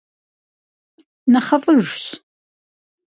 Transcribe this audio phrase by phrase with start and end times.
[1.31, 2.03] НэхъыфӀыжщ!